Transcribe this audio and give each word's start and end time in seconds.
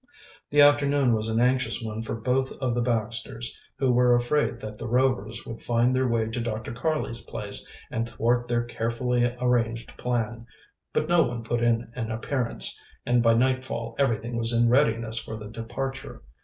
The 0.49 0.61
afternoon 0.61 1.13
was 1.13 1.29
an 1.29 1.39
anxious 1.39 1.79
one 1.79 2.01
for 2.01 2.15
both 2.15 2.51
of 2.53 2.73
the 2.73 2.81
Baxters, 2.81 3.55
who 3.77 3.91
were 3.91 4.15
afraid 4.15 4.59
that 4.59 4.79
the 4.79 4.87
Rovers 4.87 5.45
would 5.45 5.61
find 5.61 5.95
their 5.95 6.07
way 6.07 6.25
to 6.25 6.41
Dr. 6.41 6.71
Karley's 6.71 7.21
place 7.21 7.67
and 7.91 8.09
thwart 8.09 8.47
their 8.47 8.63
carefully 8.63 9.25
arranged 9.39 9.95
plan. 9.99 10.47
But 10.91 11.07
no 11.07 11.21
one 11.21 11.43
put 11.43 11.61
in 11.61 11.91
an 11.93 12.09
appearance, 12.09 12.75
and 13.05 13.21
by 13.21 13.35
nightfall 13.35 13.93
everything 13.99 14.37
was 14.37 14.51
in 14.51 14.69
readiness 14.69 15.19
for 15.19 15.37
the 15.37 15.49
departure. 15.49 16.23